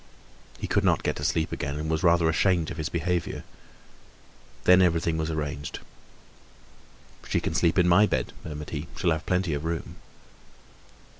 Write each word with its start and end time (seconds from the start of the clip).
He 0.57 0.65
could 0.65 0.83
not 0.83 1.03
get 1.03 1.17
to 1.17 1.23
sleep 1.23 1.51
again, 1.51 1.75
and 1.77 1.87
was 1.87 2.01
rather 2.01 2.27
ashamed 2.27 2.71
of 2.71 2.77
his 2.77 2.89
behavior. 2.89 3.43
Then 4.63 4.81
everything 4.81 5.15
was 5.15 5.29
arranged. 5.29 5.77
"She 7.29 7.39
can 7.39 7.53
sleep 7.53 7.77
in 7.77 7.87
my 7.87 8.07
bed," 8.07 8.33
murmured 8.43 8.71
he. 8.71 8.87
"She'll 8.97 9.11
have 9.11 9.27
plenty 9.27 9.53
of 9.53 9.63
room." 9.63 9.97